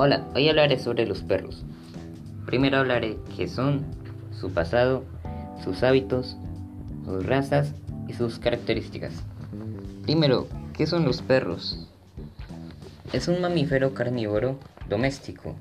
Hola, 0.00 0.24
hoy 0.36 0.48
hablaré 0.48 0.78
sobre 0.78 1.06
los 1.06 1.22
perros. 1.22 1.64
Primero 2.46 2.76
hablaré 2.76 3.16
qué 3.36 3.48
son, 3.48 3.84
su 4.30 4.52
pasado, 4.52 5.02
sus 5.64 5.82
hábitos, 5.82 6.36
sus 7.04 7.26
razas 7.26 7.74
y 8.06 8.12
sus 8.12 8.38
características. 8.38 9.12
Primero, 10.04 10.46
¿qué 10.74 10.86
son 10.86 11.04
los 11.04 11.20
perros? 11.20 11.88
Es 13.12 13.26
un 13.26 13.40
mamífero 13.40 13.92
carnívoro 13.92 14.60
doméstico 14.88 15.56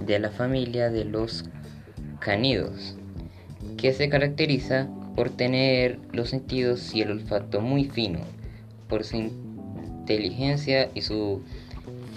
de 0.00 0.18
la 0.18 0.30
familia 0.30 0.88
de 0.88 1.04
los 1.04 1.44
canidos, 2.20 2.96
que 3.76 3.92
se 3.92 4.08
caracteriza 4.08 4.88
por 5.14 5.28
tener 5.28 5.98
los 6.10 6.30
sentidos 6.30 6.94
y 6.94 7.02
el 7.02 7.10
olfato 7.10 7.60
muy 7.60 7.84
fino, 7.84 8.20
por 8.88 9.04
su 9.04 9.16
inteligencia 9.18 10.88
y 10.94 11.02
su 11.02 11.42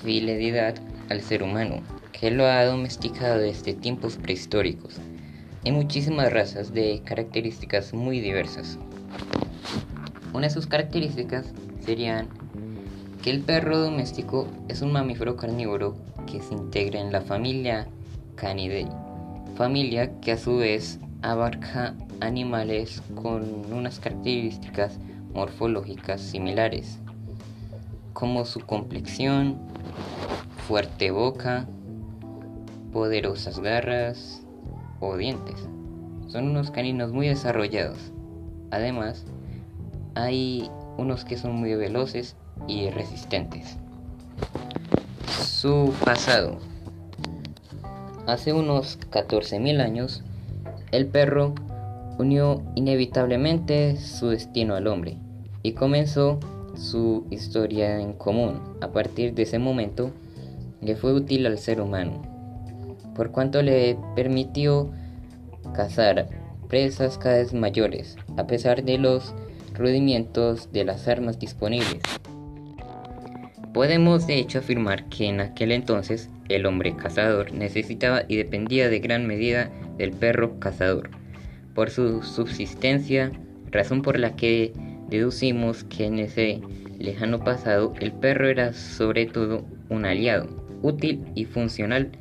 fidelidad 0.02 0.76
al 1.10 1.22
ser 1.22 1.44
humano, 1.44 1.82
que 2.12 2.32
lo 2.32 2.46
ha 2.46 2.64
domesticado 2.66 3.40
desde 3.40 3.74
tiempos 3.74 4.18
prehistóricos. 4.18 5.00
Hay 5.64 5.72
muchísimas 5.72 6.32
razas 6.32 6.74
de 6.74 7.02
características 7.04 7.94
muy 7.94 8.20
diversas. 8.20 8.78
Una 10.34 10.48
de 10.48 10.54
sus 10.54 10.68
características 10.68 11.54
serían 11.84 12.30
que 13.24 13.32
el 13.32 13.42
perro 13.42 13.80
doméstico 13.80 14.48
es 14.68 14.82
un 14.82 14.92
mamífero 14.92 15.36
carnívoro 15.36 15.98
que 16.28 16.42
se 16.42 16.54
integra 16.54 17.00
en 17.00 17.12
la 17.12 17.22
familia 17.22 17.88
Canidae, 18.36 18.88
familia 19.56 20.20
que 20.20 20.34
a 20.34 20.38
su 20.38 20.58
vez 20.58 21.00
abarca 21.22 21.96
animales 22.20 23.02
con 23.16 23.74
unas 23.74 24.00
características 24.00 25.00
morfológicas 25.34 26.22
similares, 26.22 27.00
como 28.14 28.46
su 28.46 28.60
complexión, 28.60 29.58
fuerte 30.68 31.12
boca, 31.12 31.68
poderosas 32.92 33.60
garras 33.60 34.42
o 35.00 35.16
dientes. 35.16 35.68
Son 36.28 36.50
unos 36.50 36.72
caninos 36.72 37.12
muy 37.12 37.28
desarrollados. 37.28 38.00
Además, 38.72 39.26
hay 40.16 40.72
unos 40.98 41.24
que 41.24 41.38
son 41.38 41.56
muy 41.56 41.76
veloces 41.76 42.36
y 42.68 42.90
resistentes. 42.90 43.78
Su 45.30 45.94
pasado. 46.04 46.58
Hace 48.26 48.52
unos 48.52 48.98
14.000 49.12 49.82
años, 49.82 50.24
el 50.92 51.06
perro 51.06 51.54
unió 52.18 52.64
inevitablemente 52.74 53.98
su 53.98 54.30
destino 54.30 54.74
al 54.74 54.88
hombre 54.88 55.18
y 55.62 55.74
comenzó 55.74 56.40
su 56.76 57.28
historia 57.30 58.00
en 58.00 58.14
común. 58.14 58.60
A 58.82 58.88
partir 58.88 59.36
de 59.36 59.44
ese 59.44 59.60
momento, 59.60 60.12
le 60.86 60.96
fue 60.96 61.14
útil 61.14 61.46
al 61.48 61.58
ser 61.58 61.82
humano, 61.82 62.22
por 63.16 63.32
cuanto 63.32 63.62
le 63.62 63.98
permitió 64.16 64.92
cazar 65.74 66.28
presas 66.70 67.18
cada 67.18 67.38
vez 67.38 67.54
mayores, 67.54 68.18
a 68.38 68.46
pesar 68.46 68.84
de 68.84 68.98
los 68.98 69.34
rudimientos 69.74 70.72
de 70.72 70.86
las 70.86 71.08
armas 71.08 71.40
disponibles. 71.40 72.02
Podemos 73.74 74.26
de 74.28 74.38
hecho 74.38 74.60
afirmar 74.60 75.10
que 75.10 75.26
en 75.26 75.42
aquel 75.42 75.72
entonces 75.72 76.30
el 76.48 76.66
hombre 76.66 76.96
cazador 76.96 77.52
necesitaba 77.52 78.24
y 78.28 78.38
dependía 78.38 78.88
de 78.88 79.00
gran 79.00 79.28
medida 79.28 79.70
del 79.98 80.12
perro 80.12 80.60
cazador, 80.60 81.10
por 81.74 81.90
su 81.90 82.22
subsistencia, 82.22 83.32
razón 83.72 84.02
por 84.02 84.20
la 84.20 84.36
que 84.36 84.72
deducimos 85.10 85.84
que 85.84 86.06
en 86.06 86.20
ese 86.20 86.62
lejano 87.00 87.40
pasado 87.40 87.94
el 88.00 88.14
perro 88.14 88.48
era 88.48 88.72
sobre 88.74 89.26
todo 89.26 89.66
un 89.90 90.06
aliado 90.06 90.65
útil 90.86 91.26
y 91.36 91.46
funcional 91.46 92.12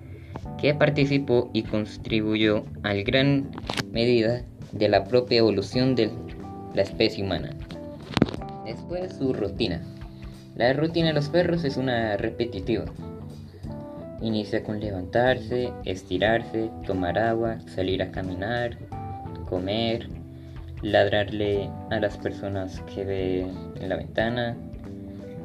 que 0.58 0.75
participó 0.75 1.50
y 1.52 1.62
contribuyó 1.62 2.64
a 2.82 2.94
gran 2.94 3.50
medida 3.92 4.42
de 4.72 4.88
la 4.88 5.04
propia 5.04 5.38
evolución 5.38 5.94
de 5.94 6.10
la 6.74 6.82
especie 6.82 7.22
humana. 7.22 7.50
Después 8.64 9.16
su 9.16 9.32
rutina. 9.32 9.82
La 10.56 10.72
rutina 10.72 11.08
de 11.08 11.12
los 11.14 11.28
perros 11.28 11.64
es 11.64 11.76
una 11.76 12.16
repetitiva. 12.16 12.84
Inicia 14.20 14.62
con 14.62 14.80
levantarse, 14.80 15.70
estirarse, 15.84 16.70
tomar 16.86 17.19
agua, 17.19 17.58
salir 17.66 18.03
a 18.03 18.10
caminar, 18.10 18.78
comer, 19.48 20.08
ladrarle 20.82 21.69
a 21.91 22.00
las 22.00 22.16
personas 22.16 22.80
que 22.94 23.04
ve 23.04 23.41
en 23.41 23.88
la 23.88 23.97
ventana, 23.97 24.56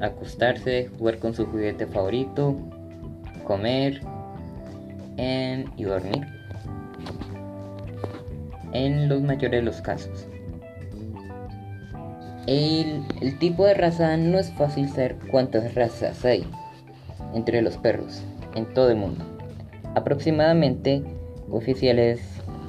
acostarse, 0.01 0.89
jugar 0.97 1.19
con 1.19 1.33
su 1.33 1.45
juguete 1.45 1.87
favorito, 1.87 2.55
comer 3.49 4.01
y 5.75 5.83
dormir 5.83 6.27
en 8.73 9.09
los 9.09 9.23
mayores 9.23 9.59
de 9.59 9.63
los 9.63 9.81
casos. 9.81 10.27
El, 12.45 13.03
el, 13.21 13.39
tipo 13.39 13.65
de 13.65 13.73
raza 13.73 14.17
no 14.17 14.37
es 14.37 14.51
fácil 14.53 14.87
saber 14.89 15.17
cuántas 15.31 15.73
razas 15.73 16.23
hay 16.23 16.45
entre 17.33 17.63
los 17.63 17.77
perros 17.77 18.21
en 18.53 18.71
todo 18.75 18.91
el 18.91 18.97
mundo. 18.97 19.25
Aproximadamente 19.95 21.01
oficiales 21.49 22.21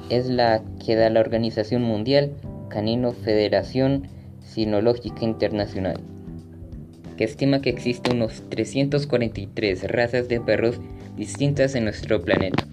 es 0.09 0.29
la 0.29 0.63
que 0.83 0.95
da 0.95 1.11
la 1.11 1.19
Organización 1.19 1.83
Mundial 1.83 2.33
Canino 2.69 3.11
Federación 3.11 4.07
Sinológica 4.39 5.23
Internacional 5.23 6.01
estima 7.25 7.61
que 7.61 7.69
existen 7.69 8.17
unos 8.17 8.41
343 8.49 9.83
razas 9.91 10.27
de 10.27 10.39
perros 10.39 10.79
distintas 11.15 11.75
en 11.75 11.85
nuestro 11.85 12.21
planeta. 12.21 12.65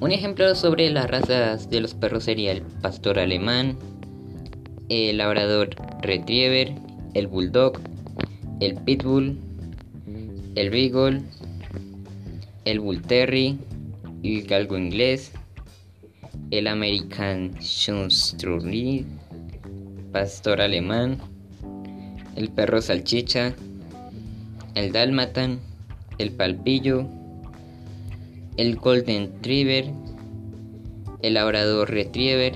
Un 0.00 0.12
ejemplo 0.12 0.54
sobre 0.54 0.88
las 0.90 1.10
razas 1.10 1.68
de 1.68 1.80
los 1.80 1.94
perros 1.94 2.24
sería 2.24 2.52
el 2.52 2.62
pastor 2.62 3.18
alemán, 3.18 3.76
el 4.88 5.18
labrador 5.18 5.76
retriever, 6.00 6.72
el 7.14 7.26
bulldog, 7.26 7.78
el 8.60 8.76
pitbull, 8.76 9.38
el 10.54 10.70
beagle, 10.70 11.22
el 12.64 12.80
bull 12.80 13.02
terrier, 13.02 13.56
el 14.22 14.46
galgo 14.46 14.78
inglés, 14.78 15.32
el 16.50 16.66
american 16.66 17.52
shunstrudel, 17.60 19.04
pastor 20.12 20.60
alemán, 20.60 21.18
el 22.40 22.48
perro 22.48 22.80
salchicha, 22.80 23.52
el 24.74 24.92
dálmatan, 24.92 25.60
el 26.16 26.30
palpillo, 26.30 27.06
el 28.56 28.76
golden 28.76 29.26
retriever, 29.34 29.90
el 31.20 31.34
labrador 31.34 31.90
retriever, 31.90 32.54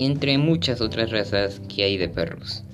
entre 0.00 0.38
muchas 0.38 0.80
otras 0.80 1.12
razas 1.12 1.60
que 1.68 1.84
hay 1.84 1.96
de 1.98 2.08
perros. 2.08 2.64